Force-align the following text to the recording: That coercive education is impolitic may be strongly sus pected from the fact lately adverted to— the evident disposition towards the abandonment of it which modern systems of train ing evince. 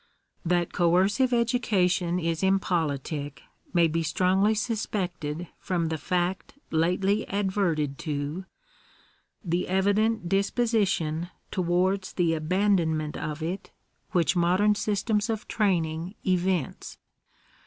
That 0.43 0.73
coercive 0.73 1.31
education 1.31 2.17
is 2.17 2.41
impolitic 2.41 3.43
may 3.71 3.87
be 3.87 4.01
strongly 4.01 4.55
sus 4.55 4.87
pected 4.87 5.49
from 5.59 5.89
the 5.89 5.97
fact 5.99 6.55
lately 6.71 7.27
adverted 7.29 7.99
to— 7.99 8.45
the 9.45 9.67
evident 9.67 10.27
disposition 10.27 11.29
towards 11.51 12.13
the 12.13 12.33
abandonment 12.33 13.15
of 13.15 13.43
it 13.43 13.69
which 14.09 14.35
modern 14.35 14.73
systems 14.73 15.29
of 15.29 15.47
train 15.47 15.85
ing 15.85 16.15
evince. 16.25 16.97